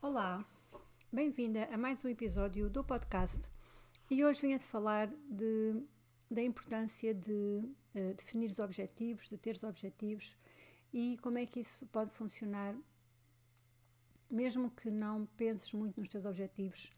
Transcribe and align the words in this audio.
Olá, 0.00 0.46
bem-vinda 1.12 1.64
a 1.72 1.76
mais 1.76 2.04
um 2.04 2.08
episódio 2.08 2.70
do 2.70 2.84
podcast. 2.84 3.40
E 4.08 4.24
hoje 4.24 4.40
venho-te 4.40 4.64
falar 4.64 5.08
de, 5.28 5.82
da 6.30 6.40
importância 6.40 7.12
de 7.12 7.32
uh, 7.32 8.14
definir 8.16 8.48
os 8.48 8.60
objetivos, 8.60 9.28
de 9.28 9.36
ter 9.36 9.56
os 9.56 9.64
objetivos 9.64 10.36
e 10.92 11.18
como 11.20 11.38
é 11.38 11.46
que 11.46 11.58
isso 11.58 11.84
pode 11.86 12.12
funcionar 12.12 12.76
mesmo 14.30 14.70
que 14.70 14.88
não 14.88 15.26
penses 15.36 15.72
muito 15.72 15.98
nos 15.98 16.08
teus 16.08 16.24
objetivos 16.24 16.92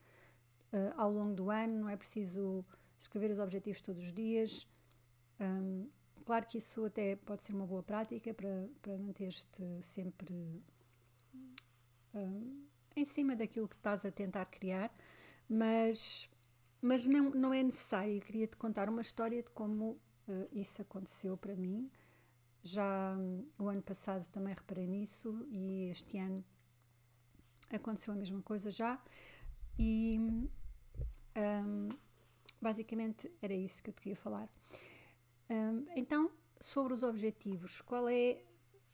uh, 0.72 0.92
ao 0.96 1.10
longo 1.12 1.34
do 1.34 1.50
ano, 1.50 1.80
não 1.80 1.88
é 1.88 1.96
preciso 1.96 2.62
escrever 2.98 3.30
os 3.30 3.38
objetivos 3.38 3.80
todos 3.80 4.02
os 4.02 4.12
dias. 4.12 4.66
Um, 5.40 5.88
claro 6.24 6.46
que 6.46 6.58
isso 6.58 6.84
até 6.84 7.16
pode 7.16 7.42
ser 7.42 7.52
uma 7.52 7.66
boa 7.66 7.82
prática 7.82 8.32
para, 8.32 8.68
para 8.80 8.98
manter-te 8.98 9.82
sempre 9.82 10.62
um, 12.14 12.66
em 12.96 13.04
cima 13.04 13.36
daquilo 13.36 13.68
que 13.68 13.76
estás 13.76 14.04
a 14.06 14.10
tentar 14.10 14.46
criar, 14.46 14.90
mas, 15.48 16.28
mas 16.80 17.06
não, 17.06 17.30
não 17.30 17.52
é 17.52 17.62
necessário. 17.62 18.14
Eu 18.14 18.20
queria 18.20 18.46
te 18.46 18.56
contar 18.56 18.88
uma 18.88 19.02
história 19.02 19.42
de 19.42 19.50
como 19.50 20.00
uh, 20.28 20.48
isso 20.52 20.80
aconteceu 20.80 21.36
para 21.36 21.54
mim. 21.54 21.90
Já 22.62 23.14
um, 23.16 23.46
o 23.58 23.68
ano 23.68 23.82
passado 23.82 24.26
também 24.28 24.54
reparei 24.54 24.86
nisso 24.86 25.46
e 25.50 25.90
este 25.90 26.18
ano 26.18 26.44
aconteceu 27.70 28.14
a 28.14 28.16
mesma 28.16 28.42
coisa 28.42 28.70
já 28.70 29.00
e 29.78 30.18
um, 30.18 31.88
basicamente 32.60 33.30
era 33.40 33.54
isso 33.54 33.82
que 33.82 33.90
eu 33.90 33.94
te 33.94 34.02
queria 34.02 34.16
falar. 34.16 34.48
Um, 35.50 35.86
então, 35.94 36.30
sobre 36.60 36.94
os 36.94 37.02
objetivos, 37.02 37.80
qual 37.82 38.08
é 38.08 38.42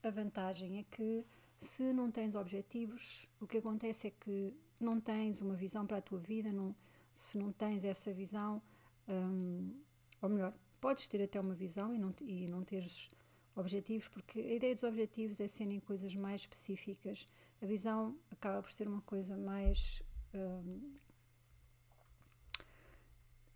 a 0.03 0.11
vantagem? 0.11 0.79
É 0.79 0.85
que 0.85 1.25
se 1.59 1.93
não 1.93 2.11
tens 2.11 2.35
objetivos, 2.35 3.25
o 3.41 3.47
que 3.47 3.59
acontece 3.59 4.09
é 4.09 4.11
que 4.11 4.55
não 4.81 5.01
tens 5.01 5.41
uma 5.41 5.55
visão 5.55 5.87
para 5.87 5.99
a 5.99 6.03
tua 6.03 6.19
vida, 6.19 6.53
não, 6.53 6.75
se 7.15 7.39
não 7.39 7.53
tens 7.53 7.85
essa 7.85 8.13
visão, 8.13 8.61
um, 9.09 9.81
ou 10.21 10.29
melhor, 10.29 10.53
podes 10.81 11.07
ter 11.07 11.23
até 11.23 11.41
uma 11.41 11.55
visão 11.55 11.95
e 11.95 11.99
não, 11.99 12.13
e 12.21 12.47
não 12.49 12.65
teres 12.65 13.09
objetivos, 13.55 14.09
porque 14.09 14.41
a 14.41 14.55
ideia 14.55 14.75
dos 14.75 14.83
objetivos 14.83 15.41
é 15.41 15.47
serem 15.47 15.79
coisas 15.81 16.15
mais 16.15 16.43
específicas. 16.43 17.27
A 17.61 17.67
visão 17.67 18.17
acaba 18.31 18.61
por 18.63 18.71
ser 18.71 18.89
uma 18.89 19.03
coisa 19.03 19.37
mais. 19.37 20.03
Um, 20.35 20.99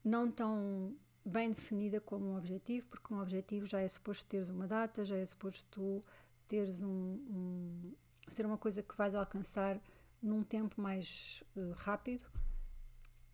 não 0.05 0.31
tão 0.31 0.97
bem 1.25 1.51
definida 1.51 2.01
como 2.01 2.27
um 2.27 2.37
objetivo, 2.37 2.87
porque 2.89 3.13
um 3.13 3.21
objetivo 3.21 3.67
já 3.67 3.81
é 3.81 3.89
suposto 3.89 4.25
teres 4.27 4.49
uma 4.49 4.67
data, 4.67 5.05
já 5.05 5.17
é 5.17 5.27
suposto 5.27 5.67
tu 5.71 6.01
teres 6.47 6.81
um, 6.81 6.89
um 6.89 7.95
ser 8.29 8.47
uma 8.47 8.57
coisa 8.57 8.83
que 8.83 8.97
vais 8.97 9.15
alcançar 9.15 9.81
num 10.23 10.43
tempo 10.45 10.81
mais 10.81 11.43
uh, 11.57 11.73
rápido, 11.73 12.25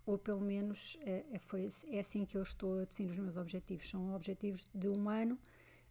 ou 0.07 0.19
pelo 0.19 0.41
menos 0.41 0.97
é, 1.03 1.25
é, 1.33 1.39
foi, 1.39 1.69
é 1.89 2.01
assim 2.01 2.25
que 2.25 2.37
eu 2.37 2.43
estou 2.43 2.81
a 2.81 2.85
definir 2.85 3.13
os 3.13 3.19
meus 3.19 3.37
objetivos. 3.37 3.89
São 3.89 4.15
objetivos 4.15 4.69
de 4.75 4.89
um 4.89 5.09
ano 5.09 5.39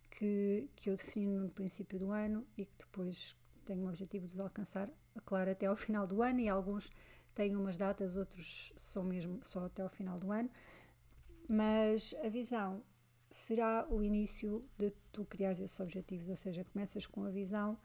que, 0.09 0.69
que 0.75 0.89
eu 0.89 0.97
defino 0.97 1.39
no 1.39 1.49
princípio 1.49 1.97
do 1.97 2.11
ano 2.11 2.45
e 2.57 2.65
que 2.65 2.73
depois 2.77 3.35
tenho 3.65 3.85
o 3.85 3.87
objetivo 3.87 4.27
de 4.27 4.41
alcançar, 4.41 4.89
claro, 5.25 5.51
até 5.51 5.67
ao 5.67 5.75
final 5.75 6.05
do 6.05 6.21
ano 6.21 6.39
e 6.39 6.49
alguns 6.49 6.89
têm 7.41 7.55
umas 7.55 7.75
datas, 7.75 8.15
outros 8.15 8.71
são 8.77 9.03
mesmo 9.03 9.43
só 9.43 9.65
até 9.65 9.81
ao 9.81 9.89
final 9.89 10.19
do 10.19 10.31
ano, 10.31 10.49
mas 11.49 12.13
a 12.23 12.29
visão 12.29 12.83
será 13.31 13.87
o 13.89 14.03
início 14.03 14.63
de 14.77 14.91
tu 15.11 15.25
criares 15.25 15.59
esses 15.59 15.79
objetivos, 15.79 16.29
ou 16.29 16.35
seja, 16.35 16.63
começas 16.63 17.07
com 17.07 17.23
a 17.23 17.31
visão, 17.31 17.79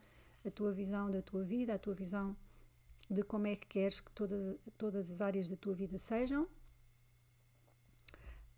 a 0.45 0.51
tua 0.51 0.73
visão 0.73 1.11
da 1.11 1.23
tua 1.23 1.43
vida, 1.43 1.73
a 1.73 1.79
tua 1.79 1.95
visão 1.95 2.37
de 3.09 3.23
como 3.23 3.47
é 3.47 3.57
que 3.57 3.67
queres 3.67 3.99
que 3.99 4.11
todas, 4.13 4.59
todas 4.77 5.11
as 5.11 5.21
áreas 5.23 5.49
da 5.49 5.57
tua 5.57 5.73
vida 5.73 5.97
sejam, 5.97 6.47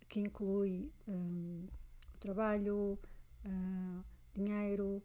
que 0.09 0.19
inclui 0.19 0.91
um, 1.07 1.65
o 2.13 2.19
trabalho, 2.19 2.99
uh, 3.45 4.05
dinheiro, 4.35 5.01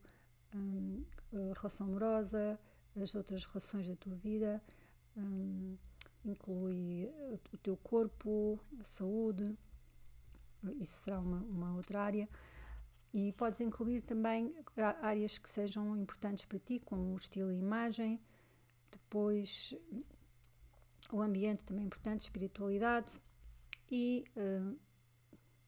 um, 0.56 1.04
relação 1.56 1.86
amorosa, 1.86 2.60
as 3.00 3.14
outras 3.14 3.46
relações 3.46 3.88
da 3.88 3.96
tua 3.96 4.16
vida, 4.16 4.60
um, 5.18 5.78
inclui 6.26 7.10
o 7.52 7.58
teu 7.58 7.78
corpo, 7.78 8.60
a 8.80 8.84
saúde, 8.84 9.58
isso 10.80 11.04
será 11.04 11.20
uma, 11.20 11.40
uma 11.42 11.76
outra 11.76 12.02
área. 12.02 12.30
E 13.14 13.32
podes 13.34 13.62
incluir 13.62 14.02
também 14.02 14.56
áreas 15.02 15.38
que 15.38 15.50
sejam 15.50 15.96
importantes 15.96 16.46
para 16.46 16.58
ti, 16.58 16.80
como 16.80 17.14
o 17.14 17.18
estilo 17.18 17.52
e 17.52 17.60
imagem, 17.60 18.20
depois 18.92 19.76
o 21.12 21.22
ambiente 21.22 21.64
também 21.64 21.84
é 21.84 21.86
importante, 21.86 22.22
espiritualidade 22.22 23.22
e, 23.92 24.26
uh, 24.36 24.80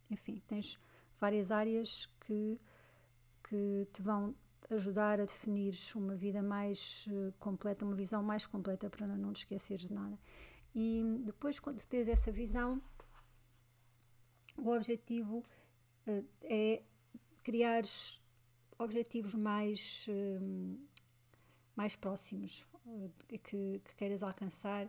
enfim, 0.10 0.42
tens 0.48 0.80
várias 1.20 1.52
áreas 1.52 2.08
que, 2.20 2.60
que 3.48 3.88
te 3.94 4.02
vão 4.02 4.36
ajudar 4.70 5.20
a 5.20 5.26
definir 5.26 5.76
uma 5.96 6.16
vida 6.16 6.42
mais 6.42 7.08
uh, 7.08 7.34
completa, 7.40 7.86
uma 7.86 7.96
visão 7.96 8.24
mais 8.24 8.46
completa 8.46 8.90
para 8.90 9.06
não 9.08 9.32
te 9.32 9.40
esqueceres 9.40 9.88
de 9.88 9.94
nada. 9.94 10.18
E 10.74 11.04
depois, 11.24 11.60
quando 11.60 11.86
tens 11.86 12.08
essa 12.08 12.32
visão, 12.32 12.82
o 14.58 14.70
objetivo 14.70 15.44
uh, 16.08 16.26
é 16.44 16.82
criar 17.44 17.84
objetivos 18.78 19.34
mais, 19.36 20.08
uh, 20.10 20.80
mais 21.76 21.96
próximos 21.96 22.66
que, 23.28 23.38
que 23.80 23.96
queiras 23.96 24.22
alcançar 24.22 24.88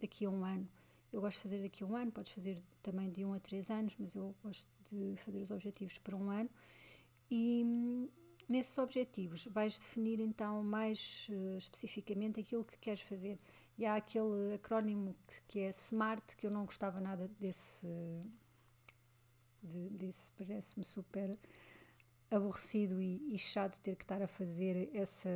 daqui 0.00 0.24
a 0.24 0.30
um 0.30 0.44
ano. 0.44 0.68
Eu 1.12 1.20
gosto 1.20 1.36
de 1.36 1.42
fazer 1.42 1.62
daqui 1.62 1.84
a 1.84 1.86
um 1.86 1.96
ano, 1.96 2.10
podes 2.10 2.32
fazer 2.32 2.62
também 2.82 3.10
de 3.10 3.24
um 3.24 3.34
a 3.34 3.40
três 3.40 3.70
anos, 3.70 3.94
mas 3.98 4.14
eu 4.14 4.34
gosto 4.42 4.66
de 4.90 5.16
fazer 5.18 5.38
os 5.38 5.50
objetivos 5.50 5.98
para 5.98 6.16
um 6.16 6.30
ano 6.30 6.50
e 7.30 8.10
nesses 8.48 8.76
objetivos 8.78 9.46
vais 9.46 9.78
definir 9.78 10.20
então 10.20 10.62
mais 10.62 11.26
uh, 11.30 11.56
especificamente 11.56 12.40
aquilo 12.40 12.64
que 12.64 12.78
queres 12.78 13.02
fazer. 13.02 13.38
E 13.76 13.84
há 13.84 13.96
aquele 13.96 14.54
acrónimo 14.54 15.16
que, 15.26 15.42
que 15.48 15.60
é 15.60 15.70
SMART, 15.70 16.36
que 16.36 16.46
eu 16.46 16.50
não 16.50 16.64
gostava 16.64 17.00
nada 17.00 17.28
desse, 17.40 17.86
de, 19.62 19.88
desse 19.90 20.30
parece-me 20.32 20.84
super 20.84 21.36
aborrecido 22.30 23.00
e, 23.00 23.34
e, 23.34 23.38
chato 23.38 23.80
ter 23.80 23.96
que 23.96 24.04
estar 24.04 24.20
a 24.22 24.26
fazer 24.26 24.90
essa, 24.94 25.30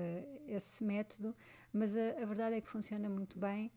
esse 0.47 0.83
método, 0.85 1.35
mas 1.73 1.97
a, 1.97 2.23
a 2.23 2.25
verdade 2.25 2.57
é 2.57 2.61
que 2.61 2.69
funciona 2.69 3.09
muito 3.09 3.39
bem 3.39 3.71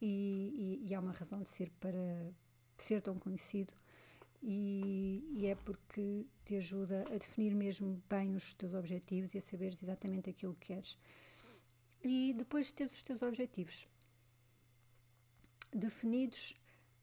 e, 0.00 0.78
e, 0.82 0.88
e 0.88 0.94
há 0.94 1.00
uma 1.00 1.12
razão 1.12 1.42
de 1.42 1.48
ser 1.48 1.70
para 1.78 2.32
ser 2.76 3.02
tão 3.02 3.18
conhecido 3.18 3.74
e, 4.42 5.22
e, 5.32 5.46
é 5.46 5.54
porque 5.54 6.26
te 6.44 6.56
ajuda 6.56 7.04
a 7.10 7.18
definir 7.18 7.54
mesmo 7.54 8.02
bem 8.08 8.34
os 8.34 8.54
teus 8.54 8.72
objetivos 8.72 9.34
e 9.34 9.38
a 9.38 9.42
saberes 9.42 9.82
exatamente 9.82 10.30
aquilo 10.30 10.54
que 10.54 10.68
queres. 10.68 10.98
E 12.02 12.34
depois 12.36 12.68
de 12.68 12.74
teres 12.74 12.92
os 12.92 13.02
teus 13.02 13.20
objetivos 13.20 13.86
definidos, 15.72 16.56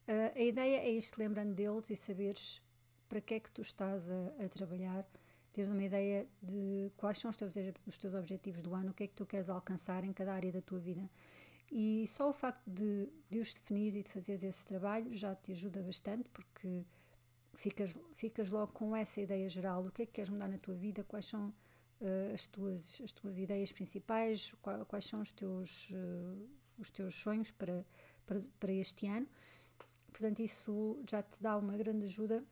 uh, 0.08 0.36
a 0.36 0.42
ideia 0.42 0.78
é 0.78 0.92
ir 0.92 1.04
lembrando 1.18 1.54
deles 1.54 1.90
e 1.90 1.96
saberes 1.96 2.62
para 3.08 3.22
que 3.22 3.36
é 3.36 3.40
que 3.40 3.52
tu 3.52 3.62
estás 3.62 4.10
a, 4.10 4.46
a, 4.46 4.50
trabalhar, 4.50 5.06
teres 5.54 5.70
uma 5.70 5.84
ideia 5.84 6.28
de 6.42 6.92
quais 6.98 7.20
são 7.20 7.30
os 7.30 7.38
teus, 7.38 7.54
os 7.86 7.98
teus 7.98 8.14
objetivos 8.16 8.62
do 8.62 8.74
ano, 8.74 8.92
o 8.92 8.94
que 8.94 9.04
é 9.04 9.08
que 9.08 9.14
tu 9.14 9.26
queres 9.26 9.50
alcançar 9.50 10.04
em 10.04 10.12
cada 10.12 10.34
área 10.34 10.52
da 10.52 10.62
tua 10.62 10.80
vida. 10.80 11.08
E 11.72 12.06
só 12.08 12.30
o 12.30 12.34
facto 12.34 12.66
de, 12.70 13.10
de 13.30 13.40
os 13.40 13.54
definir 13.54 13.96
e 13.96 14.04
de 14.04 14.10
fazeres 14.10 14.44
esse 14.44 14.66
trabalho 14.66 15.14
já 15.14 15.36
te 15.36 15.52
ajuda 15.52 15.82
bastante, 15.82 16.28
porque 16.30 16.86
ficas, 17.54 17.96
ficas 18.14 18.50
logo 18.50 18.72
com 18.74 18.96
essa 18.96 19.22
ideia 19.22 19.50
geral. 19.50 19.84
Do 19.84 19.92
que 19.92 20.04
é 20.04 20.06
que 20.06 20.14
queres 20.14 20.30
mudar 20.30 20.48
na 20.48 20.58
tua 20.58 20.76
vida, 20.76 21.04
quais 21.04 21.26
são 21.28 21.54
uh, 22.02 22.34
as, 22.34 22.48
tuas, 22.48 23.02
as 23.04 23.12
tuas 23.12 23.38
ideias 23.38 23.72
principais, 23.72 24.54
quais, 24.88 25.06
são 25.06 25.22
os 25.22 25.32
teus, 25.32 25.90
uh, 25.92 26.50
os 26.78 26.90
teus 26.90 27.16
sonhos 27.16 27.52
para, 27.52 27.86
para, 28.26 28.42
para 28.60 28.72
este 28.72 29.08
ano. 29.08 29.28
Portanto, 30.12 30.42
isso 30.42 31.00
já 31.10 31.22
te 31.22 31.42
dá 31.42 31.58
uma 31.58 31.78
grande 31.78 32.06
ajuda. 32.06 32.44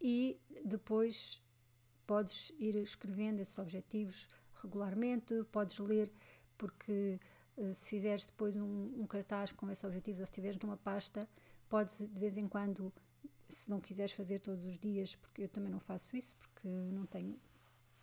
E 0.00 0.38
depois 0.64 1.42
podes 2.06 2.52
ir 2.58 2.76
escrevendo 2.76 3.40
esses 3.40 3.58
objetivos 3.58 4.28
regularmente, 4.62 5.44
podes 5.52 5.78
ler, 5.78 6.12
porque 6.56 7.20
uh, 7.56 7.74
se 7.74 7.88
fizeres 7.90 8.26
depois 8.26 8.56
um, 8.56 9.00
um, 9.00 9.06
cartaz 9.06 9.52
com 9.52 9.70
esses 9.70 9.84
objetivos 9.84 10.20
ou 10.20 10.26
se 10.26 10.30
estiveres 10.30 10.58
numa 10.58 10.76
pasta, 10.76 11.28
podes 11.68 11.98
de 11.98 12.18
vez 12.18 12.36
em 12.36 12.48
quando 12.48 12.92
se 13.48 13.70
não 13.70 13.80
quiseres 13.80 14.12
fazer 14.12 14.40
todos 14.40 14.64
os 14.64 14.78
dias, 14.78 15.14
porque 15.16 15.42
eu 15.42 15.48
também 15.48 15.70
não 15.70 15.80
faço 15.80 16.16
isso, 16.16 16.36
porque 16.36 16.68
não 16.68 17.06
tenho 17.06 17.38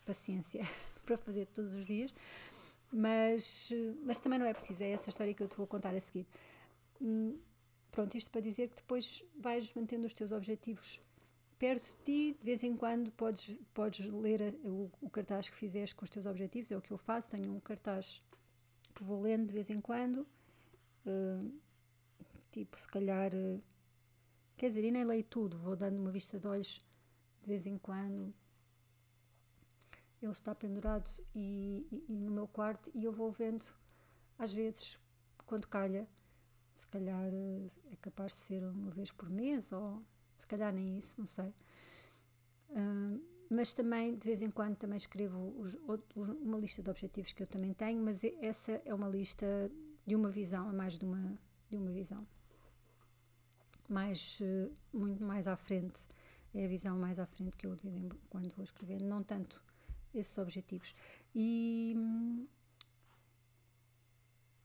paciência 0.03 0.61
para 1.05 1.17
fazer 1.17 1.47
todos 1.47 1.73
os 1.73 1.85
dias, 1.85 2.13
Mas, 2.91 3.71
mas 4.03 4.19
também 4.19 4.39
não 4.39 4.45
é 4.45 4.53
preciso, 4.53 4.83
é 4.83 4.91
essa 4.91 5.09
história 5.09 5.33
que 5.33 5.43
eu 5.43 5.47
te 5.47 5.57
vou 5.57 5.67
contar 5.67 5.93
a 5.95 5.99
seguir. 5.99 6.25
Hum, 7.01 7.37
pronto, 7.91 8.17
isto 8.17 8.31
para 8.31 8.41
dizer 8.41 8.69
que 8.69 8.75
depois 8.75 9.23
vais 9.37 9.73
mantendo 9.73 10.07
os 10.07 10.13
teus 10.13 10.31
objetivos 10.31 11.01
perto 11.57 11.83
de 11.83 12.03
ti, 12.03 12.37
de 12.37 12.45
vez 12.45 12.63
em 12.63 12.75
quando 12.75 13.11
podes, 13.11 13.57
podes 13.73 14.05
ler 14.11 14.55
o, 14.63 14.91
o, 15.01 15.09
cartaz 15.09 15.49
que 15.49 15.55
fizeste 15.55 15.95
com 15.95 16.03
os 16.03 16.09
teus 16.09 16.25
objetivos, 16.25 16.71
é 16.71 16.77
o 16.77 16.81
que 16.81 16.91
eu 16.91 16.97
faço, 16.97 17.29
tenho 17.29 17.51
um 17.51 17.59
cartaz 17.59 18.21
que 18.93 19.03
vou 19.03 19.21
lendo 19.21 19.47
de 19.47 19.53
vez 19.53 19.69
em 19.69 19.79
quando, 19.79 20.27
uh, 21.05 21.61
tipo, 22.51 22.79
se 22.79 22.87
calhar, 22.87 23.33
uh, 23.33 23.61
quer 24.57 24.67
dizer, 24.69 24.83
e 24.83 24.91
nem 24.91 25.05
leio 25.05 25.23
tudo, 25.23 25.57
vou 25.57 25.75
dando 25.75 25.99
uma 25.99 26.11
vista 26.11 26.39
de 26.39 26.47
olhos 26.47 26.85
de 27.41 27.47
vez 27.47 27.65
em 27.65 27.77
quando. 27.77 28.33
Ele 30.21 30.31
está 30.31 30.55
pendurado 30.55 31.09
e, 31.35 31.85
e, 31.91 32.05
e 32.13 32.19
no 32.19 32.31
meu 32.31 32.47
quarto 32.47 32.89
e 32.93 33.03
eu 33.03 33.11
vou 33.11 33.31
vendo, 33.31 33.65
às 34.39 34.53
vezes, 34.53 34.97
quando 35.45 35.67
calha, 35.67 36.07
se 36.73 36.87
calhar 36.87 37.31
uh, 37.31 37.71
é 37.91 37.95
capaz 37.97 38.33
de 38.33 38.39
ser 38.39 38.63
uma 38.63 38.91
vez 38.91 39.11
por 39.11 39.29
mês 39.29 39.71
ou 39.71 40.03
se 40.37 40.47
calhar 40.47 40.73
nem 40.73 40.97
isso, 40.97 41.19
não 41.19 41.27
sei. 41.27 41.53
Uh, 42.69 43.21
mas 43.49 43.73
também, 43.73 44.17
de 44.17 44.25
vez 44.25 44.41
em 44.41 44.49
quando, 44.49 44.75
também 44.75 44.97
escrevo 44.97 45.53
os, 45.59 45.75
os, 45.87 45.99
uma 46.41 46.57
lista 46.57 46.81
de 46.81 46.89
objetivos 46.89 47.31
que 47.31 47.43
eu 47.43 47.47
também 47.47 47.73
tenho, 47.73 48.03
mas 48.03 48.23
essa 48.41 48.81
é 48.83 48.93
uma 48.93 49.07
lista 49.07 49.45
de 50.05 50.15
uma 50.15 50.29
visão, 50.29 50.69
é 50.69 50.73
mais 50.73 50.97
de 50.97 51.05
uma, 51.05 51.37
de 51.69 51.77
uma 51.77 51.91
visão. 51.91 52.25
Mais, 53.87 54.39
uh, 54.41 54.71
muito 54.91 55.23
mais 55.23 55.47
à 55.47 55.55
frente, 55.55 56.01
é 56.53 56.65
a 56.65 56.67
visão 56.67 56.97
mais 56.97 57.19
à 57.19 57.25
frente 57.25 57.55
que 57.55 57.67
eu 57.67 57.75
de 57.75 58.09
quando 58.29 58.49
vou 58.55 58.63
escrever, 58.63 59.01
não 59.01 59.23
tanto 59.23 59.61
esses 60.13 60.37
objetivos. 60.37 60.95
E, 61.33 61.95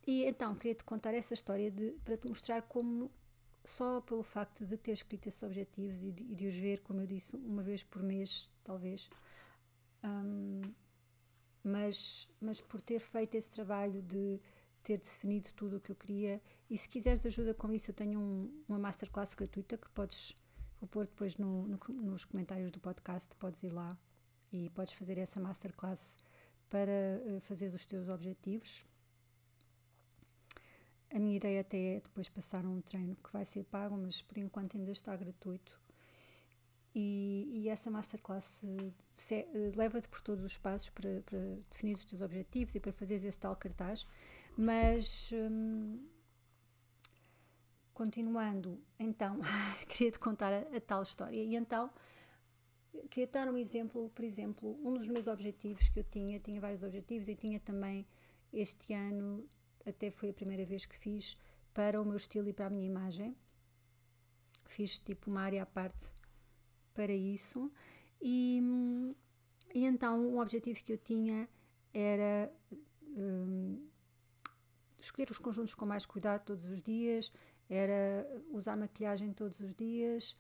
e 0.07 0.25
então, 0.25 0.55
queria-te 0.55 0.85
contar 0.85 1.13
essa 1.15 1.35
história 1.35 1.71
de, 1.71 1.93
para 2.05 2.17
te 2.17 2.29
mostrar 2.29 2.63
como 2.63 3.11
só 3.65 4.01
pelo 4.01 4.23
facto 4.23 4.65
de 4.65 4.77
ter 4.77 4.93
escrito 4.93 5.29
esses 5.29 5.43
objetivos 5.43 6.03
e 6.03 6.13
de, 6.13 6.23
e 6.25 6.35
de 6.35 6.47
os 6.47 6.57
ver, 6.57 6.81
como 6.81 7.01
eu 7.01 7.07
disse, 7.07 7.37
uma 7.37 7.63
vez 7.63 7.83
por 7.85 8.03
mês, 8.03 8.51
talvez, 8.65 9.11
um, 10.03 10.63
mas, 11.63 12.29
mas 12.41 12.61
por 12.61 12.81
ter 12.81 13.01
feito 13.01 13.35
esse 13.35 13.51
trabalho 13.51 14.01
de 14.03 14.41
ter 14.83 14.99
definido 14.99 15.51
tudo 15.55 15.77
o 15.77 15.81
que 15.81 15.93
eu 15.93 15.97
queria. 15.97 16.41
E 16.69 16.77
se 16.77 16.89
quiseres 16.89 17.25
ajuda 17.27 17.55
com 17.55 17.73
isso, 17.73 17.91
eu 17.91 17.95
tenho 17.95 18.19
um, 18.19 18.65
uma 18.69 18.79
masterclass 18.79 19.35
gratuita 19.35 19.77
que 19.77 19.89
podes, 19.91 20.35
vou 20.81 20.89
pôr 20.89 21.07
depois 21.07 21.37
no, 21.37 21.67
no, 21.67 21.79
nos 21.89 22.25
comentários 22.25 22.71
do 22.71 22.81
podcast, 22.81 23.35
podes 23.37 23.63
ir 23.63 23.73
lá 23.73 23.97
e 24.53 24.71
podes 24.71 24.95
fazer 24.95 25.19
essa 25.19 25.41
masterclass 25.41 26.19
para 26.69 27.21
uh, 27.27 27.41
fazer 27.41 27.75
os 27.75 27.85
teus 27.85 28.09
objetivos. 28.09 28.85
A 31.13 31.19
minha 31.19 31.37
ideia 31.37 31.61
até 31.61 31.97
é 31.97 32.01
depois 32.01 32.29
passar 32.29 32.65
um 32.65 32.81
treino 32.81 33.17
que 33.17 33.33
vai 33.33 33.45
ser 33.45 33.65
pago, 33.65 33.97
mas 33.97 34.23
por 34.23 34.39
enquanto 34.39 34.77
ainda 34.77 34.93
está 34.93 35.15
gratuito. 35.17 35.81
E, 36.95 37.49
e 37.53 37.69
essa 37.69 37.91
masterclass 37.91 38.61
uh, 38.63 38.93
leva-te 39.77 40.09
por 40.09 40.21
todos 40.21 40.45
os 40.45 40.57
passos 40.57 40.91
para, 40.91 41.21
para, 41.23 41.39
definir 41.71 41.95
os 41.95 42.05
teus 42.05 42.21
objetivos 42.21 42.75
e 42.75 42.81
para 42.81 42.93
fazeres 42.93 43.25
esse 43.25 43.39
tal 43.39 43.55
cartaz. 43.57 44.07
Mas, 44.57 45.31
hum, 45.33 46.07
continuando, 47.95 48.83
então, 48.99 49.39
queria-te 49.89 50.19
contar 50.19 50.53
a, 50.53 50.77
a, 50.77 50.81
tal 50.81 51.03
história. 51.03 51.37
E 51.37 51.55
então, 51.57 51.91
queria 53.11 53.27
dar 53.27 53.49
um 53.49 53.57
exemplo, 53.57 54.11
por 54.11 54.25
exemplo, 54.25 54.79
um 54.85 54.95
dos 54.95 55.07
meus 55.07 55.27
objetivos 55.27 55.89
que 55.89 56.01
eu 56.01 56.05
tinha, 56.05 56.39
tinha 56.41 56.61
vários 56.61 56.83
objetivos 56.83 57.29
e 57.29 57.35
tinha 57.35 57.61
também 57.61 58.07
este 58.53 58.93
ano 58.93 59.47
até 59.87 60.11
foi 60.11 60.31
a 60.31 60.35
primeira 60.35 60.65
vez 60.65 60.85
que 60.85 60.97
fiz 60.97 61.37
para 61.73 62.01
o 62.01 62.05
meu 62.05 62.17
estilo 62.17 62.49
e 62.49 62.53
para 62.53 62.67
a 62.67 62.71
minha 62.71 62.87
imagem. 62.87 63.37
Fiz 64.67 64.99
tipo 64.99 65.31
uma 65.31 65.43
área 65.43 65.63
à 65.63 65.67
parte 65.67 66.11
para 66.95 67.13
isso. 67.13 67.71
E, 68.21 68.63
e 69.75 69.85
então 69.85 70.21
um 70.21 70.39
objetivo 70.41 70.83
que 70.85 70.93
eu 70.93 70.99
tinha 70.99 71.49
era 71.93 72.53
um, 73.03 73.89
escolher 75.05 75.31
os 75.31 75.39
conjuntos 75.39 75.75
com 75.75 75.87
mais 75.87 76.07
cuidado 76.07 76.45
todos 76.45 76.65
os 76.65 76.83
dias, 76.83 77.31
era 77.69 78.27
usar 78.51 78.77
maquilhagem 78.77 79.33
todos 79.33 79.61
os 79.61 79.75
dias, 79.75 80.35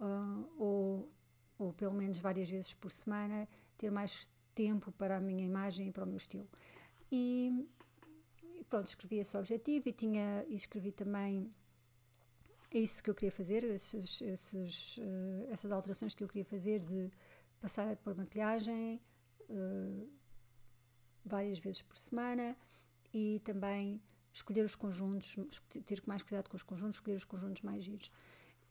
uh, 0.00 0.48
ou, 0.56 1.12
ou 1.58 1.72
pelo 1.72 1.94
menos 1.94 2.18
várias 2.18 2.50
vezes 2.50 2.74
por 2.74 2.90
semana, 2.90 3.48
ter 3.76 3.90
mais 3.90 4.30
tempo 4.54 4.92
para 4.92 5.16
a 5.16 5.20
minha 5.20 5.44
imagem 5.44 5.88
e 5.88 5.92
para 5.92 6.04
o 6.04 6.06
meu 6.06 6.16
estilo. 6.16 6.48
E 7.10 7.66
pronto, 8.68 8.86
escrevi 8.86 9.18
esse 9.18 9.36
objetivo 9.36 9.88
e 9.88 9.92
tinha 9.92 10.44
e 10.48 10.54
escrevi 10.54 10.92
também 10.92 11.52
isso 12.72 13.02
que 13.02 13.08
eu 13.08 13.14
queria 13.14 13.32
fazer, 13.32 13.64
esses, 13.64 14.20
esses, 14.20 14.98
uh, 14.98 15.46
essas 15.50 15.72
alterações 15.72 16.14
que 16.14 16.22
eu 16.22 16.28
queria 16.28 16.44
fazer 16.44 16.80
de 16.80 17.10
passar 17.60 17.96
por 17.96 18.14
maquilhagem 18.14 19.00
uh, 19.48 20.10
várias 21.24 21.58
vezes 21.58 21.80
por 21.82 21.96
semana 21.96 22.56
e 23.12 23.40
também 23.44 24.00
escolher 24.32 24.64
os 24.64 24.74
conjuntos, 24.74 25.36
ter 25.84 26.02
mais 26.06 26.22
cuidado 26.22 26.48
com 26.48 26.56
os 26.56 26.62
conjuntos, 26.62 26.96
escolher 26.96 27.16
os 27.16 27.24
conjuntos 27.24 27.62
mais 27.62 27.84
giros. 27.84 28.12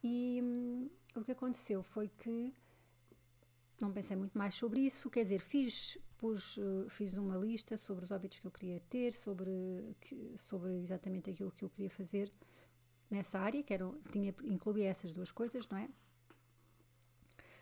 E 0.02 0.40
hum, 0.42 0.90
o 1.14 1.22
que 1.22 1.32
aconteceu 1.32 1.82
foi 1.82 2.08
que 2.08 2.52
não 3.80 3.92
pensei 3.92 4.16
muito 4.16 4.36
mais 4.36 4.54
sobre 4.54 4.80
isso, 4.80 5.10
quer 5.10 5.22
dizer, 5.22 5.40
fiz, 5.40 5.98
pus, 6.16 6.58
eh, 6.58 6.88
fiz 6.88 7.14
uma 7.14 7.36
lista 7.36 7.76
sobre 7.76 8.04
os 8.04 8.10
hábitos 8.10 8.40
que 8.40 8.46
eu 8.46 8.50
queria 8.50 8.80
ter, 8.88 9.12
sobre, 9.12 9.94
sobre 10.36 10.72
exatamente 10.80 11.30
aquilo 11.30 11.52
que 11.52 11.64
eu 11.64 11.70
queria 11.70 11.90
fazer 11.90 12.30
nessa 13.10 13.38
área, 13.38 13.62
que 13.62 13.72
era, 13.72 13.88
tinha, 14.10 14.34
incluía 14.44 14.88
essas 14.88 15.12
duas 15.12 15.30
coisas, 15.30 15.68
não 15.68 15.78
é? 15.78 15.88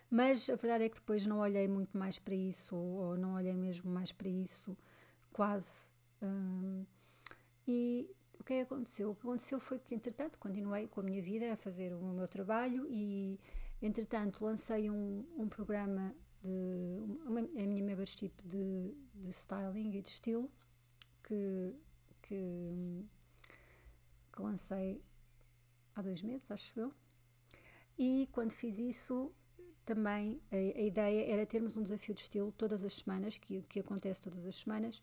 Mas 0.09 0.49
a 0.49 0.57
verdade 0.57 0.85
é 0.85 0.89
que 0.89 0.97
depois 0.97 1.27
não 1.27 1.41
olhei 1.41 1.67
muito 1.69 1.97
mais 1.99 2.19
para 2.19 2.35
isso, 2.35 2.77
ou 2.77 3.17
não 3.17 3.35
olhei 3.35 3.55
mesmo 3.55 3.91
mais 3.91 4.13
para 4.13 4.29
isso, 4.29 4.77
quase. 5.33 5.89
Hum, 6.23 6.85
e 7.67 8.09
o 8.39 8.43
é 8.43 8.45
que 8.45 8.61
aconteceu? 8.61 9.11
O 9.11 9.15
que 9.15 9.23
aconteceu 9.23 9.61
foi 9.61 9.79
que, 9.79 9.95
entretanto, 9.95 10.39
continuei 10.39 10.87
com 10.87 11.01
a 11.01 11.03
minha 11.03 11.23
vida 11.23 11.53
a 11.53 11.57
fazer 11.57 11.93
o 11.95 12.03
meu 12.13 12.29
trabalho 12.29 12.87
e 12.89 13.39
Entretanto, 13.81 14.45
lancei 14.45 14.89
um, 14.89 15.25
um 15.37 15.49
programa 15.49 16.15
de 16.43 17.03
uma, 17.27 17.41
a 17.41 17.67
minha 17.67 17.83
membership 17.83 18.33
de, 18.43 18.95
de 19.15 19.31
styling 19.31 19.95
e 19.97 20.03
de 20.03 20.09
estilo 20.09 20.51
que, 21.23 21.75
que, 22.23 23.05
que 24.33 24.43
lancei 24.43 25.03
há 25.95 26.01
dois 26.01 26.23
meses, 26.23 26.51
acho 26.51 26.81
eu. 26.81 26.95
E 27.99 28.29
quando 28.33 28.53
fiz 28.53 28.79
isso, 28.79 29.33
também 29.85 30.41
a, 30.51 30.57
a, 30.57 30.83
ideia 30.83 31.31
era 31.31 31.45
termos 31.45 31.77
um 31.77 31.83
desafio 31.83 32.15
de 32.15 32.23
estilo 32.23 32.53
todas 32.53 32.83
as 32.83 32.95
semanas, 32.95 33.37
que, 33.37 33.63
que 33.63 33.81
acontece 33.81 34.23
todas 34.23 34.45
as 34.47 34.57
semanas, 34.57 35.03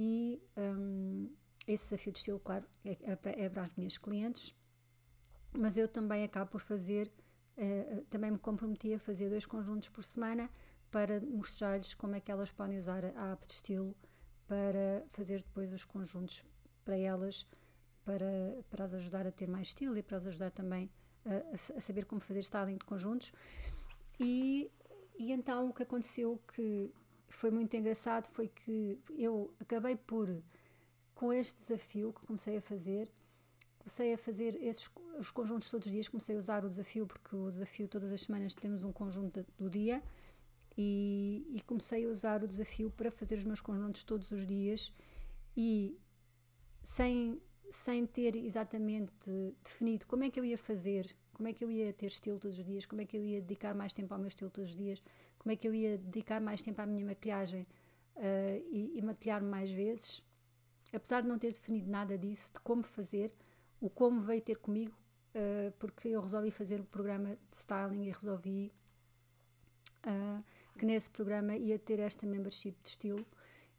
e 0.00 0.40
um, 0.56 1.28
esse 1.66 1.86
desafio 1.86 2.12
de 2.12 2.18
estilo, 2.18 2.38
claro, 2.38 2.64
é, 2.84 2.92
é, 2.92 3.44
é 3.44 3.48
para 3.48 3.62
as 3.62 3.74
minhas 3.74 3.98
clientes, 3.98 4.54
mas 5.58 5.76
eu 5.76 5.88
também 5.88 6.22
acabo 6.22 6.52
por 6.52 6.60
fazer 6.60 7.10
Uh, 7.60 8.04
também 8.04 8.30
me 8.30 8.38
comprometi 8.38 8.94
a 8.94 9.00
fazer 9.00 9.28
dois 9.28 9.44
conjuntos 9.44 9.88
por 9.88 10.04
semana 10.04 10.48
para 10.92 11.20
mostrar-lhes 11.20 11.92
como 11.92 12.14
é 12.14 12.20
que 12.20 12.30
elas 12.30 12.52
podem 12.52 12.78
usar 12.78 13.04
a 13.04 13.32
app 13.32 13.44
de 13.48 13.52
estilo 13.52 13.96
para 14.46 15.04
fazer 15.08 15.42
depois 15.42 15.72
os 15.72 15.84
conjuntos 15.84 16.44
para 16.84 16.96
elas, 16.96 17.44
para, 18.04 18.62
para 18.70 18.84
as 18.84 18.94
ajudar 18.94 19.26
a 19.26 19.32
ter 19.32 19.48
mais 19.48 19.66
estilo 19.66 19.96
e 19.96 20.04
para 20.04 20.18
as 20.18 20.26
ajudar 20.28 20.52
também 20.52 20.88
a, 21.26 21.76
a 21.76 21.80
saber 21.80 22.04
como 22.04 22.20
fazer 22.20 22.38
styling 22.38 22.76
de 22.76 22.84
conjuntos. 22.84 23.32
E, 24.20 24.70
e 25.18 25.32
então 25.32 25.68
o 25.68 25.74
que 25.74 25.82
aconteceu 25.82 26.40
que 26.54 26.94
foi 27.28 27.50
muito 27.50 27.76
engraçado 27.76 28.26
foi 28.28 28.48
que 28.48 28.98
eu 29.10 29.54
acabei 29.60 29.96
por, 29.96 30.28
com 31.14 31.32
este 31.32 31.60
desafio 31.60 32.12
que 32.12 32.26
comecei 32.26 32.56
a 32.56 32.60
fazer, 32.60 33.10
comecei 33.78 34.14
a 34.14 34.18
fazer 34.18 34.54
esses, 34.62 34.90
os 35.18 35.30
conjuntos 35.30 35.70
todos 35.70 35.86
os 35.86 35.92
dias, 35.92 36.08
comecei 36.08 36.36
a 36.36 36.38
usar 36.38 36.64
o 36.64 36.68
desafio, 36.68 37.06
porque 37.06 37.34
o 37.34 37.50
desafio 37.50 37.88
todas 37.88 38.12
as 38.12 38.22
semanas 38.22 38.54
temos 38.54 38.82
um 38.82 38.92
conjunto 38.92 39.44
do 39.58 39.68
dia, 39.68 40.02
e, 40.80 41.44
e, 41.50 41.60
comecei 41.62 42.06
a 42.06 42.08
usar 42.08 42.44
o 42.44 42.46
desafio 42.46 42.88
para 42.88 43.10
fazer 43.10 43.36
os 43.36 43.44
meus 43.44 43.60
conjuntos 43.60 44.04
todos 44.04 44.30
os 44.30 44.46
dias 44.46 44.94
e 45.56 45.98
sem, 46.84 47.42
sem 47.68 48.06
ter 48.06 48.36
exatamente 48.36 49.28
definido 49.64 50.06
como 50.06 50.22
é 50.22 50.30
que 50.30 50.38
eu 50.38 50.44
ia 50.44 50.56
fazer, 50.56 51.10
como 51.38 51.48
é 51.48 51.52
que 51.52 51.64
eu 51.64 51.70
ia 51.70 51.92
ter 51.92 52.06
estilo 52.06 52.36
todos 52.36 52.58
os 52.58 52.64
dias, 52.64 52.84
como 52.84 53.00
é 53.00 53.04
que 53.04 53.16
eu 53.16 53.24
ia 53.24 53.40
dedicar 53.40 53.72
mais 53.72 53.92
tempo 53.92 54.12
ao 54.12 54.18
meu 54.18 54.26
estilo 54.26 54.50
todos 54.50 54.70
os 54.70 54.76
dias, 54.76 55.00
como 55.38 55.52
é 55.52 55.56
que 55.56 55.68
eu 55.68 55.72
ia 55.72 55.96
dedicar 55.96 56.40
mais 56.40 56.60
tempo 56.60 56.82
à 56.82 56.84
minha 56.84 57.06
maquilhagem 57.06 57.62
uh, 58.16 58.66
e, 58.72 58.98
e 58.98 59.02
maquilhar-me 59.02 59.48
mais 59.48 59.70
vezes, 59.70 60.20
apesar 60.92 61.22
de 61.22 61.28
não 61.28 61.38
ter 61.38 61.52
definido 61.52 61.88
nada 61.88 62.18
disso, 62.18 62.52
de 62.52 62.58
como 62.58 62.82
fazer, 62.82 63.30
o 63.80 63.88
como 63.88 64.20
veio 64.20 64.42
ter 64.42 64.56
comigo, 64.56 64.92
uh, 65.36 65.72
porque 65.78 66.08
eu 66.08 66.20
resolvi 66.20 66.50
fazer 66.50 66.80
um 66.80 66.86
programa 66.86 67.38
de 67.50 67.56
styling 67.56 68.08
e 68.08 68.10
resolvi 68.10 68.72
uh, 70.08 70.42
que 70.76 70.84
nesse 70.84 71.08
programa 71.08 71.56
ia 71.56 71.78
ter 71.78 72.00
esta 72.00 72.26
membership 72.26 72.74
de 72.82 72.88
estilo 72.88 73.24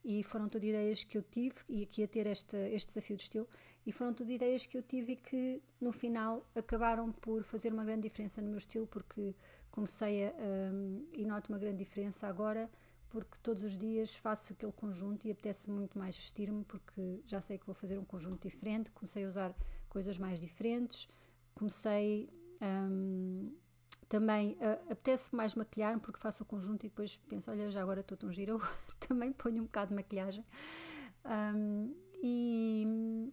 e 0.02 0.24
foram 0.24 0.48
tudo 0.48 0.64
ideias 0.64 1.04
que 1.04 1.18
eu 1.18 1.24
tive 1.24 1.58
e 1.68 1.84
aqui 1.84 2.04
a 2.04 2.08
ter 2.08 2.26
este 2.26 2.56
desafio 2.88 3.18
de 3.18 3.24
estilo 3.24 3.50
e 3.86 3.92
foram 3.92 4.14
tudo 4.14 4.32
ideias 4.32 4.66
que 4.66 4.78
eu 4.78 4.84
tive 4.84 5.14
e 5.14 5.16
que 5.16 5.62
no 5.80 5.92
final 5.92 6.46
acabaram 6.56 7.12
por 7.12 7.44
fazer 7.44 7.74
uma 7.74 7.84
grande 7.84 8.04
diferença 8.04 8.42
no 8.42 8.50
meu 8.50 8.58
estilo 8.58 8.86
porque 8.88 9.34
comecei 9.72 10.28
a, 10.28 10.34
um, 10.72 11.06
e 11.14 11.26
noto 11.26 11.50
uma 11.50 11.58
grande 11.58 11.78
diferença 11.78 12.28
agora 12.28 12.70
porque 13.10 13.38
todos 13.42 13.64
os 13.64 13.78
dias 13.78 14.16
faço 14.16 14.54
aquele 14.54 14.72
conjunto 14.72 15.28
e 15.28 15.32
apetece 15.32 15.70
muito 15.70 15.98
mais 15.98 16.16
vestir-me 16.16 16.64
porque 16.64 17.22
já 17.26 17.42
sei 17.42 17.58
que 17.58 17.66
vou 17.66 17.74
fazer 17.74 17.98
um 17.98 18.06
conjunto 18.06 18.48
diferente, 18.48 18.92
comecei 18.92 19.26
a 19.26 19.28
usar 19.28 19.56
coisas 19.90 20.18
mais 20.18 20.40
diferentes, 20.40 21.10
comecei 21.56 22.30
um, 22.62 23.52
também 24.08 24.54
uh, 24.54 24.92
apetece 24.92 25.36
mais 25.36 25.56
maquilhar 25.56 26.00
porque 26.00 26.20
faço 26.20 26.44
o 26.44 26.46
conjunto 26.46 26.86
e 26.86 26.90
depois 26.90 27.18
penso, 27.28 27.50
olha, 27.50 27.72
já 27.72 27.82
agora 27.82 28.02
estou 28.02 28.18
tão 28.18 28.32
gira, 28.32 28.52
eu 28.52 28.62
também 29.08 29.32
ponho 29.32 29.62
um 29.62 29.66
bocado 29.66 29.90
de 29.90 29.96
maquilhagem. 29.96 30.46
Um, 31.26 31.94
e 32.22 33.32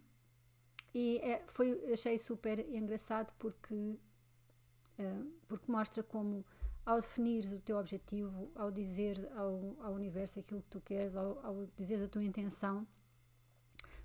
e 0.93 1.17
é, 1.19 1.43
foi, 1.47 1.91
achei 1.91 2.17
super 2.17 2.59
engraçado 2.59 3.31
porque, 3.37 3.73
uh, 3.73 5.31
porque 5.47 5.71
mostra 5.71 6.01
como 6.03 6.45
ao 6.85 7.01
definir 7.01 7.43
o 7.53 7.59
teu 7.59 7.77
objetivo, 7.77 8.49
ao 8.55 8.71
dizer 8.71 9.29
ao, 9.35 9.75
ao 9.81 9.93
universo 9.93 10.39
aquilo 10.39 10.61
que 10.61 10.69
tu 10.69 10.79
queres, 10.79 11.15
ao, 11.15 11.45
ao 11.45 11.67
dizer 11.75 12.01
a 12.01 12.07
tua 12.07 12.23
intenção, 12.23 12.87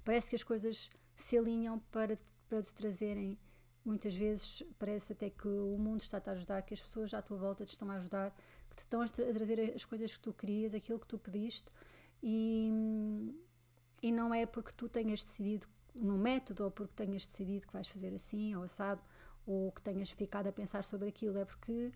parece 0.04 0.28
que 0.28 0.36
as 0.36 0.42
coisas 0.42 0.90
se 1.14 1.38
alinham 1.38 1.78
para, 1.92 2.18
para 2.48 2.62
te 2.62 2.74
trazerem. 2.74 3.38
Muitas 3.84 4.14
vezes 4.14 4.62
parece 4.78 5.12
até 5.12 5.30
que 5.30 5.46
o 5.46 5.78
mundo 5.78 6.00
está-te 6.00 6.28
a 6.28 6.32
ajudar, 6.32 6.62
que 6.62 6.74
as 6.74 6.80
pessoas 6.80 7.14
à 7.14 7.22
tua 7.22 7.36
volta 7.36 7.64
te 7.64 7.70
estão 7.70 7.88
a 7.90 7.94
ajudar, 7.94 8.34
que 8.68 8.76
te 8.76 8.80
estão 8.80 9.00
a 9.00 9.06
trazer 9.06 9.74
as 9.74 9.84
coisas 9.84 10.16
que 10.16 10.22
tu 10.22 10.32
querias, 10.32 10.74
aquilo 10.74 10.98
que 10.98 11.06
tu 11.06 11.18
pediste, 11.18 11.70
e, 12.22 12.70
e 14.02 14.10
não 14.10 14.34
é 14.34 14.44
porque 14.44 14.72
tu 14.76 14.88
tenhas 14.88 15.24
decidido 15.24 15.68
no 15.94 16.16
método 16.16 16.64
ou 16.64 16.70
porque 16.70 16.94
tenhas 16.94 17.26
decidido 17.26 17.66
que 17.66 17.72
vais 17.72 17.88
fazer 17.88 18.14
assim 18.14 18.54
ou 18.54 18.62
assado 18.62 19.02
ou 19.46 19.72
que 19.72 19.82
tenhas 19.82 20.11
ficado 20.11 20.46
a 20.46 20.52
pensar 20.52 20.84
sobre 20.84 21.08
aquilo, 21.08 21.38
é 21.38 21.44
porque 21.44 21.92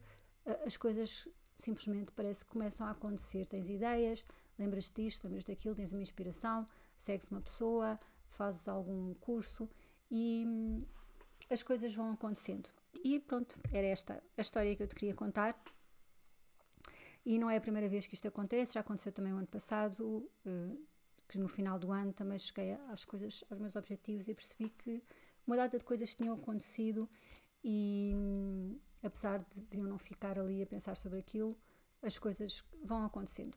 as 0.64 0.76
coisas 0.76 1.28
simplesmente 1.56 2.12
parece 2.12 2.44
que 2.44 2.50
começam 2.50 2.86
a 2.86 2.90
acontecer. 2.90 3.46
Tens 3.46 3.68
ideias, 3.68 4.24
lembras-te 4.58 5.02
disto, 5.02 5.24
lembras 5.24 5.44
daquilo, 5.44 5.74
tens 5.74 5.92
uma 5.92 6.02
inspiração, 6.02 6.68
segues 6.98 7.30
uma 7.30 7.40
pessoa, 7.40 7.98
fazes 8.28 8.68
algum 8.68 9.14
curso 9.14 9.68
e 10.10 10.44
hum, 10.46 10.84
as 11.50 11.62
coisas 11.62 11.94
vão 11.94 12.12
acontecendo. 12.12 12.68
E 13.02 13.20
pronto, 13.20 13.60
era 13.72 13.86
esta 13.86 14.22
a 14.36 14.40
história 14.40 14.74
que 14.74 14.82
eu 14.82 14.86
te 14.86 14.94
queria 14.94 15.14
contar. 15.14 15.58
E 17.24 17.38
não 17.38 17.50
é 17.50 17.56
a 17.56 17.60
primeira 17.60 17.88
vez 17.88 18.06
que 18.06 18.14
isto 18.14 18.28
acontece, 18.28 18.74
já 18.74 18.80
aconteceu 18.80 19.12
também 19.12 19.32
o 19.32 19.36
ano 19.36 19.48
passado, 19.48 20.30
uh, 20.46 20.86
que 21.28 21.38
no 21.38 21.48
final 21.48 21.78
do 21.78 21.92
ano 21.92 22.12
também 22.12 22.38
cheguei 22.38 22.72
às 22.88 23.04
coisas, 23.04 23.44
aos 23.50 23.60
meus 23.60 23.76
objetivos 23.76 24.28
e 24.28 24.34
percebi 24.34 24.70
que 24.70 25.02
uma 25.46 25.56
data 25.56 25.78
de 25.78 25.84
coisas 25.84 26.14
tinham 26.14 26.34
acontecido 26.34 27.08
e 27.62 28.14
apesar 29.02 29.44
de, 29.50 29.60
de, 29.60 29.78
eu 29.78 29.84
não 29.84 29.98
ficar 29.98 30.38
ali 30.38 30.62
a 30.62 30.66
pensar 30.66 30.96
sobre 30.96 31.18
aquilo, 31.18 31.56
as 32.02 32.18
coisas 32.18 32.64
vão 32.84 33.04
acontecendo. 33.04 33.56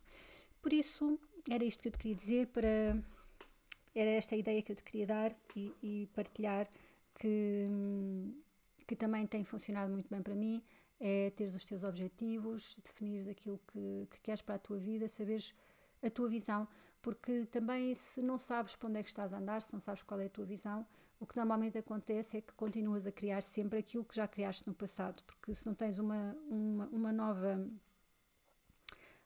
Por 0.62 0.74
isso, 0.74 1.20
era 1.50 1.64
isto 1.64 1.82
que 1.82 1.88
eu 1.88 1.92
te 1.92 1.98
queria 1.98 2.16
dizer, 2.16 2.48
para, 2.48 3.02
era 3.96 4.10
esta 4.12 4.36
a 4.36 4.38
ideia 4.38 4.62
que 4.62 4.72
eu 4.72 4.76
te 4.76 4.84
queria 4.84 5.08
dar 5.08 5.36
e, 5.56 5.74
e 5.82 6.08
partilhar 6.14 6.68
que, 7.20 7.66
que 8.88 8.96
também 8.96 9.26
tem 9.28 9.44
funcionado 9.44 9.92
muito 9.92 10.10
bem 10.10 10.22
para 10.22 10.36
mim, 10.36 10.64
é 11.00 11.30
teres 11.32 11.56
os 11.56 11.64
teus 11.64 11.84
objetivos, 11.84 12.78
definires 12.84 13.28
aquilo 13.28 13.60
que, 13.72 14.08
que 14.12 14.22
queres 14.22 14.42
para 14.42 14.56
a 14.56 14.60
tua 14.60 14.78
vida, 14.78 15.08
saberes 15.08 15.54
a 16.02 16.10
tua 16.10 16.30
visão, 16.30 16.68
porque 17.02 17.46
também 17.46 17.94
se 17.96 18.22
não 18.22 18.38
sabes 18.38 18.76
para 18.76 18.90
onde 18.90 19.00
é 19.00 19.04
que 19.04 19.10
estás 19.10 19.34
a 19.34 19.38
andar, 19.38 19.62
se 19.62 19.74
não 19.74 19.80
sabes 19.80 20.04
qual 20.04 20.20
é 20.20 20.26
a 20.26 20.30
tua 20.30 20.46
visão, 20.46 20.86
o 21.20 21.26
que 21.26 21.36
normalmente 21.36 21.78
acontece 21.78 22.38
é 22.38 22.42
que 22.42 22.54
continuas 22.54 23.06
a 23.06 23.12
criar 23.12 23.42
sempre 23.42 23.80
aquilo 23.80 24.06
que 24.06 24.16
já 24.16 24.28
criaste 24.28 24.66
no 24.68 24.74
passado, 24.74 25.24
porque 25.24 25.54
se 25.54 25.66
não 25.66 25.74
tens 25.74 26.00
uma, 26.00 26.36
uma, 26.50 26.88
uma 26.88 27.12
nova 27.12 27.60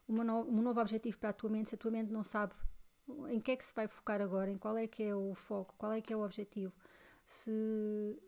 uma 0.06 0.22
no, 0.22 0.40
um 0.40 0.62
novo 0.62 0.80
objetivo 0.80 1.18
para 1.18 1.30
a 1.30 1.32
tua 1.32 1.50
mente, 1.50 1.70
se 1.70 1.74
a 1.74 1.78
tua 1.78 1.90
mente 1.90 2.12
não 2.12 2.22
sabe 2.22 2.52
em 3.28 3.40
que 3.40 3.50
é 3.52 3.56
que 3.56 3.64
se 3.64 3.74
vai 3.74 3.86
focar 3.86 4.20
agora, 4.20 4.50
em 4.50 4.58
qual 4.58 4.76
é 4.76 4.86
que 4.86 5.02
é 5.02 5.14
o 5.14 5.34
foco, 5.34 5.74
qual 5.76 5.92
é 5.92 6.00
que 6.00 6.12
é 6.12 6.16
o 6.16 6.24
objetivo, 6.24 6.72
se, 7.24 8.18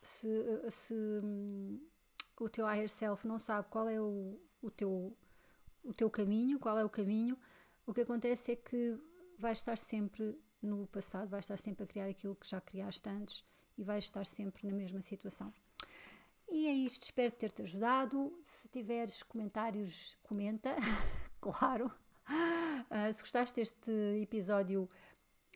se, 0.00 0.28
se 0.70 0.94
o 2.38 2.48
teu 2.48 2.66
higher 2.66 2.88
self 2.88 3.26
não 3.26 3.38
sabe 3.38 3.68
qual 3.68 3.88
é 3.88 4.00
o, 4.00 4.38
o, 4.62 4.70
teu, 4.70 5.16
o 5.84 5.92
teu 5.92 6.10
caminho, 6.10 6.58
qual 6.58 6.78
é 6.78 6.84
o 6.84 6.88
caminho, 6.88 7.38
o 7.86 7.92
que 7.92 8.02
acontece 8.02 8.52
é 8.52 8.56
que 8.56 8.98
vais 9.38 9.58
estar 9.58 9.76
sempre 9.76 10.38
no 10.62 10.86
passado, 10.86 11.28
vais 11.28 11.44
estar 11.44 11.56
sempre 11.56 11.84
a 11.84 11.86
criar 11.86 12.06
aquilo 12.06 12.34
que 12.34 12.48
já 12.48 12.60
criaste 12.60 13.08
antes 13.08 13.44
e 13.76 13.84
vais 13.84 14.04
estar 14.04 14.24
sempre 14.24 14.66
na 14.66 14.72
mesma 14.72 15.02
situação. 15.02 15.52
E 16.48 16.66
é 16.66 16.72
isto, 16.72 17.02
espero 17.02 17.32
ter-te 17.32 17.62
ajudado. 17.62 18.38
Se 18.42 18.68
tiveres 18.68 19.22
comentários, 19.22 20.16
comenta, 20.22 20.76
claro. 21.40 21.90
Uh, 22.26 23.12
se 23.12 23.20
gostaste 23.20 23.56
deste 23.56 23.90
episódio, 24.22 24.88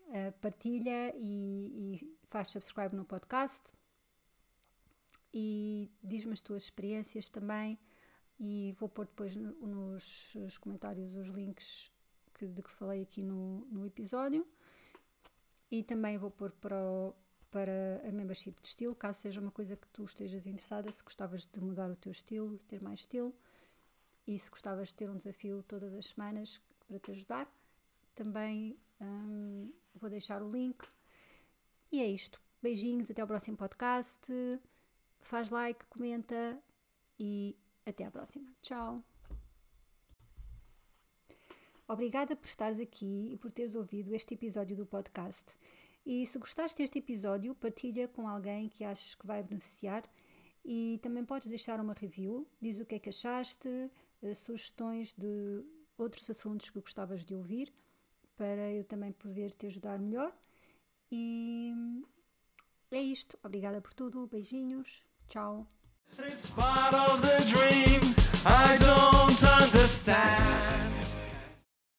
uh, 0.08 0.32
partilha 0.40 1.14
e, 1.16 2.00
e 2.02 2.16
faz 2.28 2.48
subscribe 2.48 2.94
no 2.94 3.04
podcast. 3.04 3.72
E 5.32 5.90
diz-me 6.02 6.32
as 6.32 6.40
tuas 6.40 6.64
experiências 6.64 7.28
também. 7.28 7.78
E 8.40 8.74
vou 8.78 8.88
pôr 8.88 9.06
depois 9.06 9.36
nos, 9.36 10.32
nos 10.34 10.58
comentários 10.58 11.14
os 11.14 11.26
links 11.26 11.90
que, 12.38 12.46
de 12.46 12.62
que 12.62 12.70
falei 12.70 13.02
aqui 13.02 13.22
no, 13.22 13.66
no 13.66 13.84
episódio. 13.84 14.46
E 15.70 15.82
também 15.82 16.16
vou 16.16 16.30
pôr 16.30 16.50
para, 16.52 16.76
para 17.50 18.02
a 18.06 18.12
membership 18.12 18.54
de 18.60 18.68
estilo, 18.68 18.94
caso 18.94 19.20
seja 19.20 19.40
uma 19.40 19.50
coisa 19.50 19.76
que 19.76 19.86
tu 19.88 20.04
estejas 20.04 20.46
interessada, 20.46 20.90
se 20.90 21.02
gostavas 21.02 21.46
de 21.46 21.60
mudar 21.60 21.90
o 21.90 21.96
teu 21.96 22.12
estilo, 22.12 22.56
de 22.56 22.64
ter 22.64 22.82
mais 22.82 23.00
estilo, 23.00 23.34
e 24.26 24.38
se 24.38 24.50
gostavas 24.50 24.88
de 24.88 24.94
ter 24.94 25.10
um 25.10 25.16
desafio 25.16 25.62
todas 25.66 25.92
as 25.94 26.06
semanas 26.06 26.60
para 26.86 26.98
te 26.98 27.10
ajudar, 27.10 27.50
também 28.14 28.78
hum, 29.00 29.70
vou 29.94 30.08
deixar 30.08 30.42
o 30.42 30.50
link. 30.50 30.82
E 31.90 32.00
é 32.00 32.06
isto. 32.06 32.40
Beijinhos, 32.62 33.10
até 33.10 33.22
ao 33.22 33.28
próximo 33.28 33.56
podcast. 33.56 34.20
Faz 35.20 35.50
like, 35.50 35.84
comenta 35.86 36.58
e 37.18 37.56
até 37.86 38.04
à 38.04 38.10
próxima. 38.10 38.50
Tchau! 38.60 39.17
Obrigada 41.88 42.36
por 42.36 42.46
estares 42.46 42.78
aqui 42.78 43.30
e 43.32 43.36
por 43.38 43.50
teres 43.50 43.74
ouvido 43.74 44.14
este 44.14 44.34
episódio 44.34 44.76
do 44.76 44.84
podcast. 44.84 45.56
E 46.04 46.26
se 46.26 46.38
gostaste 46.38 46.76
deste 46.76 46.98
episódio, 46.98 47.54
partilha 47.54 48.06
com 48.06 48.28
alguém 48.28 48.68
que 48.68 48.84
achas 48.84 49.14
que 49.14 49.26
vai 49.26 49.42
beneficiar 49.42 50.02
e 50.62 51.00
também 51.02 51.24
podes 51.24 51.48
deixar 51.48 51.80
uma 51.80 51.94
review, 51.94 52.46
diz 52.60 52.78
o 52.78 52.84
que 52.84 52.96
é 52.96 52.98
que 52.98 53.08
achaste, 53.08 53.90
eh, 54.22 54.34
sugestões 54.34 55.14
de 55.14 55.64
outros 55.96 56.28
assuntos 56.28 56.68
que 56.68 56.78
gostavas 56.78 57.24
de 57.24 57.34
ouvir, 57.34 57.72
para 58.36 58.70
eu 58.70 58.84
também 58.84 59.10
poder 59.12 59.54
te 59.54 59.66
ajudar 59.66 59.98
melhor. 59.98 60.36
E 61.10 61.72
é 62.90 63.00
isto. 63.00 63.38
Obrigada 63.42 63.80
por 63.80 63.94
tudo. 63.94 64.26
Beijinhos. 64.26 65.06
Tchau. 65.28 65.66
It's 66.18 66.50
part 66.50 66.94
of 66.94 67.22
the 67.22 67.38
dream 67.46 68.00
I 68.44 68.76
don't 68.78 69.42
understand. 69.64 70.97